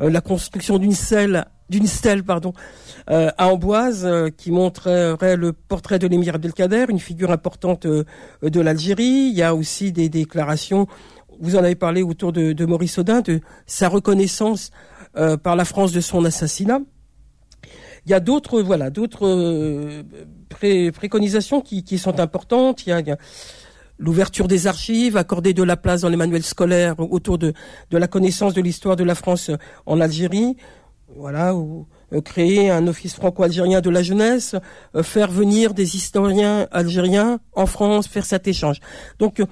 [0.00, 2.52] euh, la construction d'une stèle, d'une stèle pardon,
[3.10, 9.30] euh, à Amboise qui montrerait le portrait de l'émir Abdelkader, une figure importante de l'Algérie.
[9.32, 10.86] Il y a aussi des déclarations.
[11.40, 14.70] Vous en avez parlé autour de, de Maurice Audin, de sa reconnaissance
[15.42, 16.78] par la France de son assassinat.
[18.06, 20.04] Il y a d'autres, voilà, d'autres
[20.64, 22.86] euh, préconisations qui, qui, sont importantes.
[22.86, 23.16] Il y a,
[23.98, 27.52] l'ouverture des archives, accorder de la place dans les manuels scolaires autour de,
[27.90, 29.50] de la connaissance de l'histoire de la France
[29.86, 30.56] en Algérie.
[31.14, 34.56] Voilà, ou euh, créer un office franco-algérien de la jeunesse,
[34.94, 38.80] euh, faire venir des historiens algériens en France, faire cet échange.
[39.18, 39.42] Donc,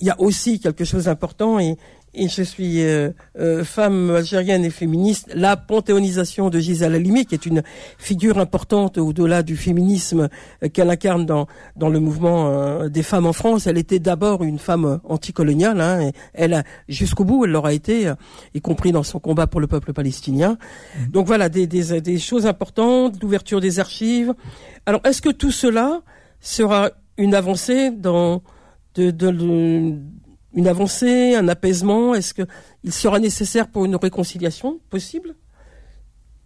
[0.00, 1.76] il y a aussi quelque chose d'important et,
[2.14, 7.34] et je suis euh, euh, femme algérienne et féministe, la panthéonisation de Gisèle Halimi, qui
[7.34, 7.62] est une
[7.98, 10.28] figure importante au-delà du féminisme
[10.62, 13.66] euh, qu'elle incarne dans, dans le mouvement des femmes en France.
[13.66, 18.12] Elle était d'abord une femme anticoloniale, hein, et elle, jusqu'au bout, elle l'aura été,
[18.54, 20.58] y compris dans son combat pour le peuple palestinien.
[20.98, 21.10] Mmh.
[21.10, 24.34] Donc voilà, des, des, des choses importantes, l'ouverture des archives.
[24.86, 26.02] Alors, est-ce que tout cela
[26.40, 28.42] sera une avancée dans
[28.94, 29.94] de, de, de
[30.58, 32.14] une avancée, un apaisement?
[32.14, 34.80] Est-ce qu'il sera nécessaire pour une réconciliation?
[34.90, 35.36] Possible?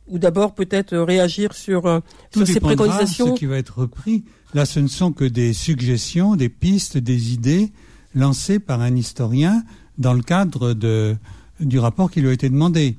[0.06, 3.34] Ou d'abord peut-être réagir sur, euh, Tout ces préconisations?
[3.34, 4.24] ce qui va être repris.
[4.52, 7.72] Là, ce ne sont que des suggestions, des pistes, des idées
[8.14, 9.64] lancées par un historien
[9.96, 11.16] dans le cadre de,
[11.60, 12.98] du rapport qui lui a été demandé.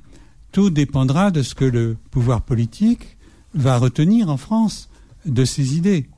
[0.50, 3.16] Tout dépendra de ce que le pouvoir politique
[3.54, 4.88] va retenir en France
[5.26, 6.08] de ces idées.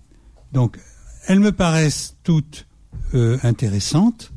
[0.53, 0.79] Donc,
[1.27, 2.67] elles me paraissent toutes
[3.13, 4.33] euh, intéressantes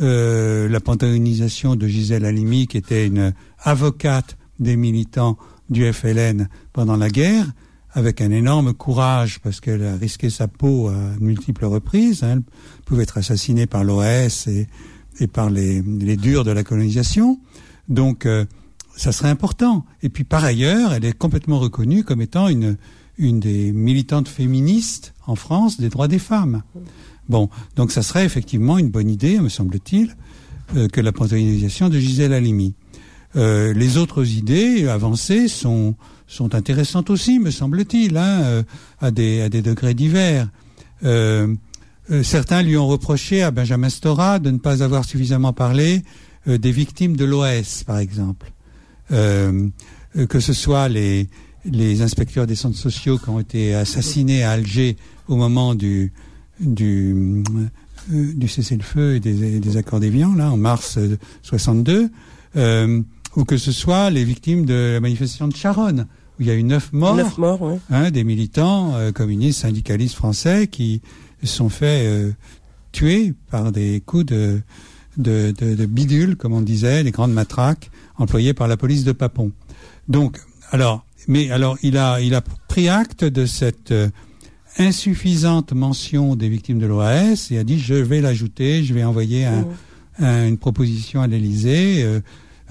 [0.00, 5.36] euh, la panthéonisation de Gisèle Halimi, qui était une avocate des militants
[5.68, 7.46] du FLN pendant la guerre,
[7.92, 12.22] avec un énorme courage, parce qu'elle a risqué sa peau à multiples reprises.
[12.22, 12.36] Hein.
[12.36, 12.42] Elle
[12.86, 17.38] pouvait être assassinée par l'OS et, par les, les, durs de la colonisation.
[17.88, 18.46] Donc, euh,
[18.96, 19.84] ça serait important.
[20.02, 22.76] Et puis, par ailleurs, elle est complètement reconnue comme étant une,
[23.18, 26.62] une des militantes féministes en France des droits des femmes.
[27.28, 30.16] Bon, donc ça serait effectivement une bonne idée, me semble-t-il,
[30.76, 32.74] euh, que la panthéonisation de Gisèle Halimi.
[33.36, 35.94] Euh, les autres idées avancées sont,
[36.52, 38.62] intéressantes aussi, me semble-t-il, hein, euh,
[39.00, 40.48] à, des, degrés divers.
[42.22, 46.02] Certains lui ont reproché à Benjamin Stora de ne pas avoir suffisamment parlé
[46.46, 48.52] des victimes de l'OS, par exemple.
[49.08, 51.28] que ce soit les
[52.02, 54.96] inspecteurs des centres sociaux qui ont été assassinés à Alger
[55.28, 56.12] au moment du
[56.60, 57.42] du,
[58.12, 60.98] euh, du cessez-le-feu et des, des accords d'Évian, là, en mars
[61.42, 62.10] 62,
[62.56, 63.02] euh,
[63.36, 66.06] ou que ce soit les victimes de la manifestation de Charonne,
[66.38, 67.78] où il y a eu neuf morts, Neuf morts, ouais.
[67.90, 71.00] hein, des militants euh, communistes, syndicalistes français qui
[71.42, 72.30] se sont fait euh,
[72.92, 74.60] tuer par des coups de,
[75.16, 79.12] de, de, de bidule, comme on disait, les grandes matraques employées par la police de
[79.12, 79.50] Papon.
[80.08, 80.38] Donc,
[80.70, 84.08] alors, mais alors, il a, il a pris acte de cette euh,
[84.78, 89.44] insuffisante mention des victimes de l'OAS et a dit je vais l'ajouter, je vais envoyer
[89.44, 89.66] un,
[90.18, 92.20] un- une proposition à l'Élysée euh,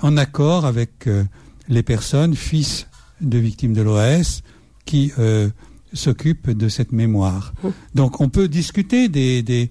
[0.02, 1.24] en accord avec euh,
[1.70, 2.88] les personnes fils
[3.22, 4.42] de victimes de l'OAS
[4.86, 5.50] qui euh,
[5.94, 7.54] s'occupent de cette mémoire.
[7.94, 9.70] Donc on peut discuter des, des,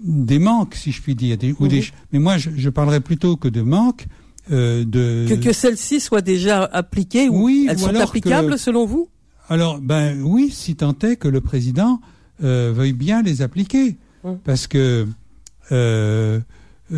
[0.00, 3.36] des manques, si je puis dire, des, ou des, mais moi je, je parlerais plutôt
[3.36, 4.06] que de manques.
[4.50, 8.56] euh, de Que, que celles-ci soient déjà appliquées ou Oui, elles ou sont applicables que-
[8.56, 9.08] selon vous?
[9.48, 12.00] Alors, ben oui, si tant est que le président
[12.42, 13.96] euh, veuille bien les appliquer.
[14.44, 15.06] Parce que
[15.70, 16.40] euh,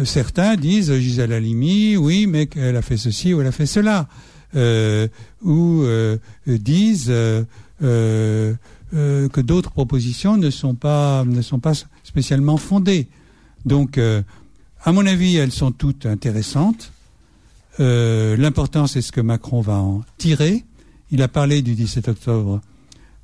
[0.05, 4.09] certains disent Gisèle Halimi, oui, mais qu'elle a fait ceci ou elle a fait cela.
[4.57, 5.09] Euh,
[5.43, 7.45] ou euh, disent euh,
[7.83, 8.55] euh,
[8.95, 13.09] euh, que d'autres propositions ne sont pas ne sont pas spécialement fondées.
[13.67, 14.23] Donc, euh,
[14.83, 16.93] à mon avis, elles sont toutes intéressantes.
[17.79, 20.65] Euh, L'important, c'est ce que Macron va en tirer.
[21.11, 22.61] Il a parlé du 17 octobre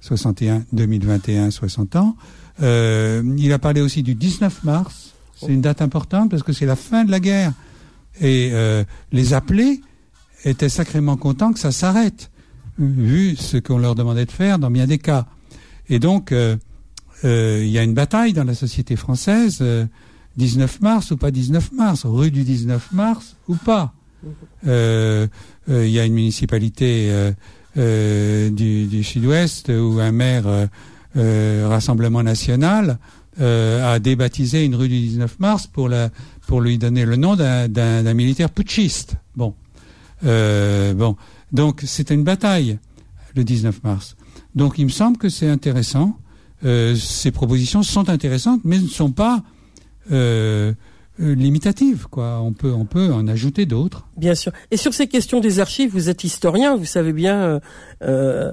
[0.00, 2.16] 61, 2021, 60 ans.
[2.62, 5.14] Euh, il a parlé aussi du 19 mars.
[5.36, 7.52] C'est une date importante parce que c'est la fin de la guerre.
[8.20, 9.80] Et euh, les appelés
[10.44, 12.30] étaient sacrément contents que ça s'arrête,
[12.78, 15.26] vu ce qu'on leur demandait de faire dans bien des cas.
[15.88, 16.32] Et donc,
[17.24, 19.86] euh, il y a une bataille dans la société française, euh,
[20.36, 23.94] 19 mars ou pas 19 mars, rue du 19 mars ou pas.
[24.66, 25.26] Euh,
[25.68, 27.12] euh, Il y a une municipalité
[27.76, 30.66] du, du sud-ouest où un maire euh,
[31.16, 32.98] euh, Rassemblement national
[33.40, 36.10] euh, a débaptisé une rue du 19 mars pour, la,
[36.46, 39.16] pour lui donner le nom d'un- militaire putschiste.
[39.36, 39.54] Bon.
[40.24, 41.16] Euh, bon.
[41.52, 42.78] Donc c'était une bataille
[43.34, 44.16] le 19 mars.
[44.54, 46.16] Donc il me semble que c'est intéressant.
[46.64, 49.42] Euh, ces propositions sont intéressantes, mais ne sont pas
[50.12, 50.72] euh,
[51.20, 52.06] euh, limitatives.
[52.10, 52.40] Quoi.
[52.40, 54.06] On peut, on peut en ajouter d'autres.
[54.16, 54.52] Bien sûr.
[54.70, 57.60] Et sur ces questions des archives, vous êtes historien, vous savez bien euh,
[58.02, 58.52] euh,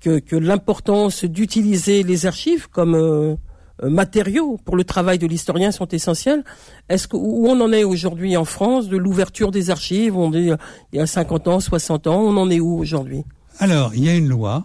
[0.00, 3.36] que, que l'importance d'utiliser les archives comme euh,
[3.82, 6.44] matériaux pour le travail de l'historien sont essentiels.
[6.88, 10.16] Est-ce que où on en est aujourd'hui en France de l'ouverture des archives?
[10.16, 10.50] On dit
[10.92, 13.24] il y a 50 ans, 60 ans, on en est où aujourd'hui?
[13.58, 14.64] Alors, il y a une loi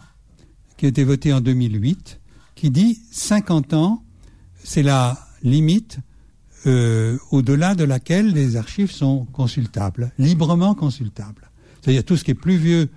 [0.77, 2.19] qui a été votée en 2008
[2.55, 4.03] qui dit 50 ans,
[4.63, 5.99] c'est la limite
[6.65, 11.49] euh, au-delà de laquelle les archives sont consultables, librement consultables.
[11.81, 12.89] C'est-à-dire tout ce qui est plus vieux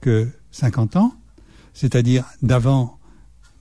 [0.00, 1.14] que 50 ans,
[1.74, 2.98] c'est-à-dire d'avant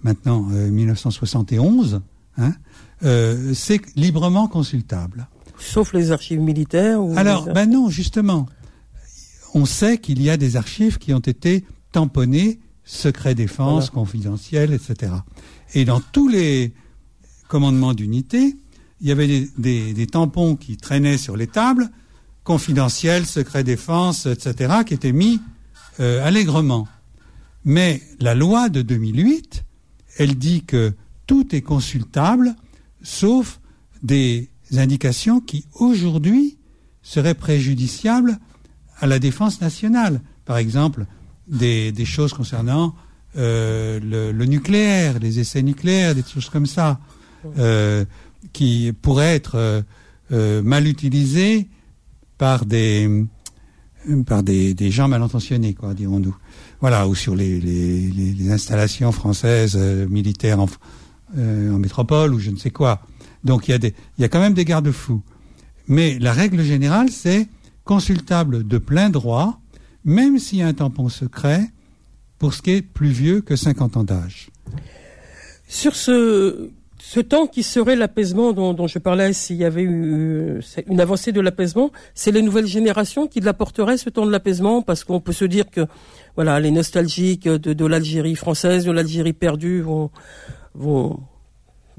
[0.04, 2.02] maintenant euh, 1971,
[2.38, 2.54] hein,
[3.04, 5.28] euh, c'est librement consultable.
[5.60, 8.48] Sauf les archives militaires ou Alors, ben non, justement,
[9.54, 13.92] on sait qu'il y a des archives qui ont été tamponnées secret défense, Voilà.
[13.94, 15.14] confidentiel, etc.
[15.74, 16.74] Et dans tous les
[17.48, 18.56] commandements d'unité,
[19.04, 21.90] il y avait des, tampons qui traînaient sur les tables,
[22.46, 25.42] confidentiel, secret défense, etc., qui étaient mis
[26.00, 26.88] euh, allègrement.
[27.66, 29.66] Mais la loi de 2008,
[30.18, 30.94] elle dit que
[31.28, 32.56] tout est consultable,
[33.02, 33.60] sauf
[34.04, 36.58] des indications qui aujourd'hui
[37.02, 38.40] seraient préjudiciables
[39.00, 40.22] à la défense nationale.
[40.46, 41.06] Par exemple,
[41.50, 42.96] des, choses concernant
[43.36, 47.02] euh, le, le nucléaire, les essais nucléaires, des choses comme ça,
[47.58, 48.06] euh,
[48.54, 49.82] qui pourraient être euh,
[50.32, 51.68] euh, mal utilisées
[52.38, 53.26] par des
[54.26, 56.36] par des, des gens mal intentionnés, quoi, dirons-nous.
[56.82, 60.68] Voilà, ou sur les, les- les installations françaises euh, militaires en,
[61.38, 63.02] euh, en métropole ou je ne sais quoi.
[63.46, 65.22] Donc il y a des, il y a quand même des garde-fous.
[65.88, 67.48] Mais la règle générale, c'est
[67.86, 69.62] consultable de plein droit,
[70.04, 71.70] même s'il y a un tampon secret,
[72.40, 74.50] pour ce qui est plus vieux que 50 ans d'âge.
[75.68, 76.70] Sur ce,
[77.14, 81.32] ce temps qui serait l'apaisement dont, je parlais, s'il y avait eu euh, une avancée
[81.32, 85.32] de l'apaisement, c'est les nouvelles générations qui l'apporteraient ce temps de l'apaisement, parce qu'on peut
[85.32, 85.82] se dire que
[86.36, 91.20] voilà, les nostalgiques de, l'Algérie française, de l'Algérie perdue vont,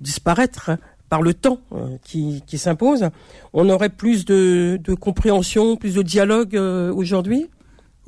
[0.01, 0.73] disparaître
[1.09, 3.09] par le temps euh, qui, qui s'impose.
[3.53, 7.47] On aurait plus de, de compréhension, plus de dialogue euh, aujourd'hui,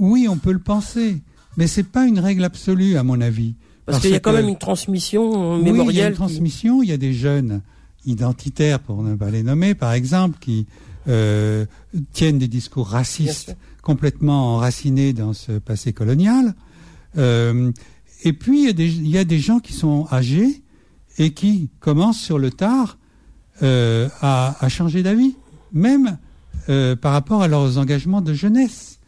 [0.01, 1.23] Oui, on peut le penser,
[1.57, 3.55] mais c'est pas une règle absolue, à mon avis.
[3.87, 6.09] Parce, qu'il y a quand même une transmission euh, Oui, il y a mémorielle.
[6.11, 6.83] une transmission.
[6.83, 7.63] Il y a des jeunes
[8.05, 10.67] identitaires, pour ne pas les nommer, par exemple, qui
[11.09, 11.67] euh,
[12.13, 16.55] tiennent des discours racistes complètement enracinés dans ce passé colonial.
[17.19, 17.71] Euh,
[18.25, 20.63] et puis, il y, a des, il y, a des, gens qui sont âgés
[21.19, 22.99] et qui commencent sur le tard
[23.63, 25.37] euh, à, à, changer d'avis,
[25.73, 26.19] même
[26.69, 28.99] euh, par rapport à leurs engagements de jeunesse.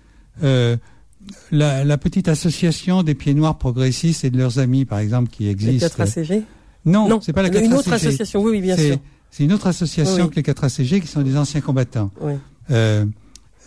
[1.51, 5.49] La, la, petite association des pieds noirs progressistes et de leurs amis, par exemple, qui
[5.49, 5.73] existe.
[5.73, 6.43] Les 4 ACG
[6.85, 8.99] Non, non c'est pas la 4 Une autre association, oui, oui bien sûr.
[9.31, 12.11] C'est une autre association oui, que les 4 ACG qui sont des anciens combattants.
[12.21, 12.33] Oui.
[12.71, 13.05] Euh,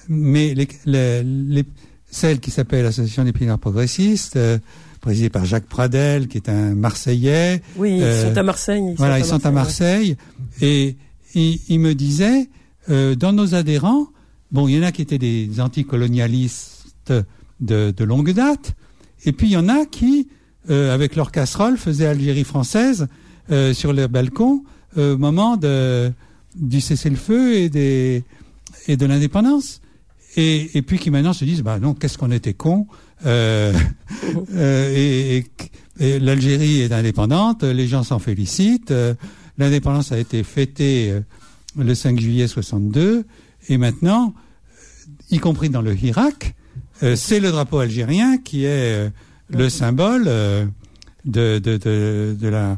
[0.09, 1.63] mais les, les, les,
[2.09, 4.57] celle qui s'appelle l'Association des pieds noirs progressistes, euh,
[4.99, 7.61] présidée par Jacques Pradel, qui est un Marseillais.
[7.77, 8.83] Oui, ils euh, sont à Marseille.
[8.83, 10.17] Ils voilà, sont ils sont à Marseille.
[10.61, 10.95] Et
[11.35, 12.49] il, il, me disait,
[12.87, 14.07] dans nos adhérents,
[14.51, 17.13] bon, il y en a qui étaient des anticolonialistes
[17.61, 18.73] de, de longue date,
[19.25, 20.27] et puis il y en a qui,
[20.69, 23.07] euh, avec leur casserole, faisaient Algérie française
[23.51, 24.63] euh, sur le balcon
[24.97, 26.11] au moment de,
[26.55, 28.25] du cessez-le-feu et, des,
[28.87, 29.79] et de l'indépendance.
[30.35, 32.87] Et, et, puis qui maintenant se disent, bah non, qu'est-ce qu'on était cons
[33.25, 33.73] euh,
[34.53, 35.45] euh, et, et,
[35.99, 38.91] et l'Algérie est indépendante, les gens s'en félicitent.
[38.91, 39.13] Euh,
[39.57, 41.21] L'indépendance a été fêtée euh,
[41.77, 43.25] le 5 juillet 62
[43.69, 44.33] et maintenant,
[45.29, 46.60] y compris dans le Irak, euh,
[47.15, 49.11] c'est le drapeau algérien qui est
[49.49, 52.77] le symbole de, de, de, de, la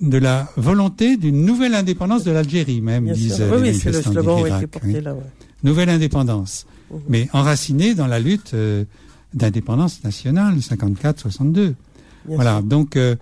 [0.00, 4.02] de la volonté d'une nouvelle indépendance de l'Algérie, même, Bien disent oui, oui, c'est le
[4.02, 5.00] slogan qui porté oui.
[5.00, 5.14] là.
[5.14, 5.22] Ouais.
[5.62, 6.96] Nouvelle indépendance, mmh.
[7.08, 8.84] mais enracinée dans la lutte euh,
[9.32, 11.74] d'indépendance nationale 54-62.
[12.26, 12.62] Voilà, sûr.
[12.62, 13.16] donc euh,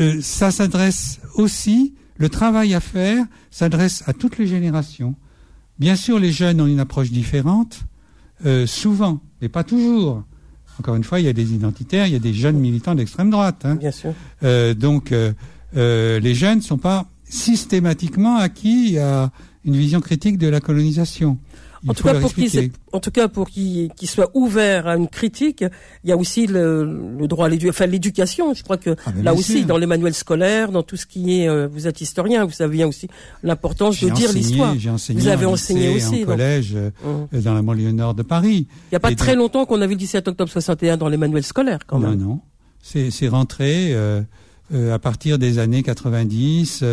[0.00, 5.14] euh, ça s'adresse aussi, le travail à faire s'adresse à toutes les générations.
[5.78, 7.80] Bien sûr, les jeunes ont une approche différente,
[8.44, 10.22] euh, souvent, mais pas toujours.
[10.78, 13.30] Encore une fois, il y a des identitaires, il y a des jeunes militants d'extrême
[13.30, 13.62] droite.
[13.64, 13.76] Hein.
[13.76, 14.12] Bien sûr.
[14.42, 15.10] Euh, donc,
[15.72, 19.30] les jeunes ne sont pas systématiquement acquis à
[19.64, 21.38] une vision critique de la colonisation.
[21.86, 22.48] En tout, cas, pour qu
[22.92, 25.64] en tout cas, pour qu'ils qu soient ouverts à une critique,
[26.04, 27.70] il y a aussi le, le droit à l'éducation.
[27.70, 29.66] Enfin, l'éducation, je crois que ah, là aussi, sûr.
[29.66, 31.48] dans les manuels scolaires, dans tout ce qui est...
[31.48, 33.08] Euh, vous êtes historien, vous savez bien aussi
[33.42, 34.74] l'importance de dire l'histoire.
[34.74, 36.22] Vous avez enseigné aussi.
[36.22, 37.28] En collège, donc.
[37.34, 38.66] euh, dans la banlieue nord de Paris.
[38.70, 39.42] Il n'y a pas Et très donc...
[39.42, 42.14] longtemps qu'on avait le 17 octobre 61 dans les manuels scolaires, quand même.
[42.18, 42.40] Non,
[42.82, 43.10] non.
[43.10, 44.22] C'est rentré euh,
[44.92, 46.84] à partir des années 90,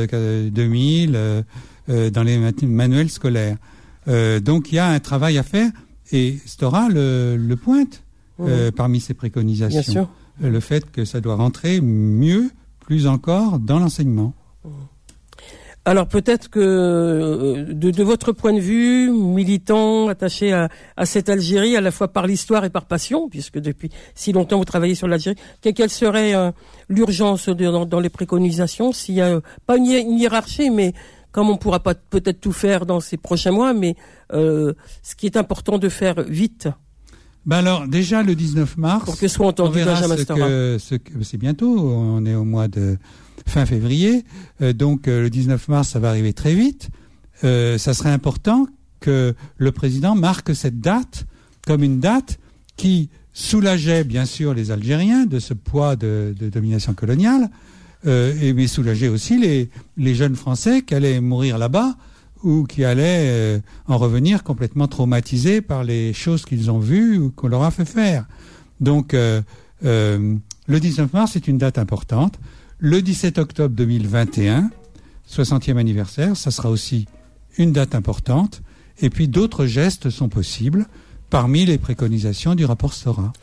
[0.52, 1.44] 2000,
[1.88, 3.58] dans les manuels scolaires.
[4.08, 5.72] Euh, donc il y a un travail à faire
[6.12, 8.04] et Stora le, le pointe
[8.40, 8.46] mmh.
[8.48, 10.08] euh, parmi ses préconisations.
[10.44, 14.34] Euh, le fait que ça doit rentrer mieux, plus encore, dans l'enseignement.
[14.64, 14.70] Mmh.
[15.86, 21.28] Alors peut-être que euh, de, de, votre point de vue, militant, attaché à, à cette
[21.28, 24.96] Algérie, à la fois par l'histoire et par passion, puisque depuis si longtemps vous travaillez
[24.96, 26.52] sur l'Algérie, quelle serait euh,
[26.88, 30.94] l'urgence dans, dans, les préconisations S'il y a pas une, une hiérarchie, mais
[31.34, 33.96] comme on ne pourra pas peut-être tout faire dans ces prochains mois, mais
[34.32, 36.70] euh, ce qui est important de faire vite.
[37.46, 40.96] Ben alors déjà le 19 mars, pour que soit entendu on verra ce que, ce
[40.96, 42.98] que c'est bientôt, on est au mois de
[43.46, 44.24] fin février,
[44.62, 46.90] euh, donc euh, le 19 mars ça va arriver très vite.
[47.42, 48.68] Ça serait important
[49.02, 51.26] que le président marque cette date
[51.68, 52.40] comme une date
[52.78, 57.50] qui soulageait bien sûr les Algériens de ce poids de, de domination coloniale,
[58.06, 61.96] euh, et mais soulager aussi les, les jeunes Français qui allaient mourir là-bas
[62.44, 67.32] ou qui allaient euh, en revenir complètement traumatisés par les choses qu'ils ont vues ou
[67.32, 68.26] qu'on leur a fait faire.
[68.82, 69.42] Donc euh,
[69.86, 70.36] euh,
[70.68, 72.40] le 19 mars est une date importante.
[72.80, 74.70] Le 17 octobre 2021,
[75.30, 77.08] 60e anniversaire, ça sera aussi
[77.58, 78.62] une date importante.
[79.00, 80.86] Et puis d'autres gestes sont possibles
[81.34, 83.34] parmi les préconisations du rapport Sora.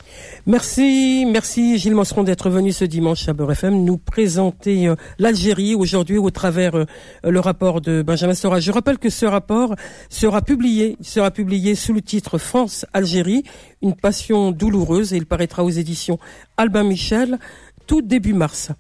[0.47, 5.75] Merci, merci Gilles Mosseron d'être venu ce dimanche à Beurre FM nous présenter euh, l'Algérie
[5.75, 6.85] aujourd'hui au travers euh,
[7.25, 8.61] le rapport de Benjamin Sora.
[8.61, 9.75] Je rappelle que ce rapport
[10.09, 13.43] sera publié, sera publié sous le titre France-Algérie,
[13.83, 16.21] une passion douloureuse et il paraîtra aux éditions
[16.59, 17.41] Albin Michel
[17.89, 18.71] tout début mars.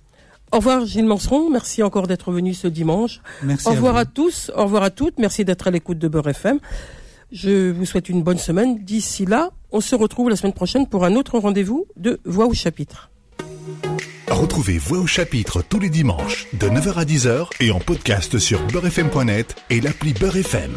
[0.52, 3.22] Au revoir Gilles Manseron, merci encore d'être venu ce dimanche.
[3.42, 6.06] Merci au revoir à, à, tous, au revoir à toutes, merci d'être à l'écoute de
[6.06, 6.60] Beurre FM.
[7.32, 8.78] Je vous souhaite une bonne semaine.
[8.84, 12.54] D'ici là, on se retrouve la semaine prochaine pour un autre rendez-vous de Voix au
[12.54, 13.10] chapitre.
[14.28, 18.64] Retrouvez Voix au chapitre tous les dimanches de 9h à 10h et en podcast sur
[18.68, 20.72] beurrefm.net et l'appli Beurre FM.